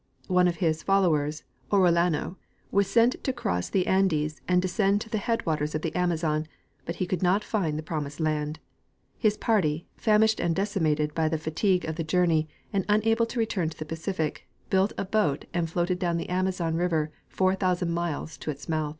One 0.29 0.47
of 0.47 0.55
his 0.55 0.81
followers, 0.81 1.43
Orellano, 1.71 2.35
was 2.71 2.87
sent 2.87 3.23
to 3.23 3.31
cross 3.31 3.69
the 3.69 3.85
Andes 3.85 4.41
and 4.47 4.59
descend 4.59 4.99
to 5.01 5.09
the 5.11 5.19
headwaters 5.19 5.75
of 5.75 5.83
the 5.83 5.95
Amazon, 5.95 6.47
but 6.85 6.95
he 6.95 7.05
could 7.05 7.21
not 7.21 7.43
find 7.43 7.77
the 7.77 7.83
promised 7.83 8.19
land. 8.19 8.57
His 9.19 9.37
party, 9.37 9.85
famished 9.97 10.39
and 10.39 10.55
decimated 10.55 11.13
by 11.13 11.29
the 11.29 11.37
fatigue 11.37 11.85
of 11.85 11.97
the 11.97 12.03
journey 12.03 12.49
and 12.73 12.83
unable 12.89 13.27
to 13.27 13.37
return 13.37 13.69
to 13.69 13.77
the 13.77 13.85
Pacific, 13.85 14.47
built 14.71 14.91
a 14.97 15.05
boat 15.05 15.45
and 15.53 15.69
floated 15.69 15.99
down 15.99 16.17
the 16.17 16.29
Amazon 16.29 16.73
river 16.73 17.11
4,000 17.29 17.91
miles, 17.91 18.37
to 18.37 18.37
its 18.37 18.37
mouth, 18.37 18.39
The 18.39 18.39
Conquest 18.39 18.39
of 18.39 18.41
Peru 18.41 18.49
and 18.49 18.69
Mexico. 18.69 18.89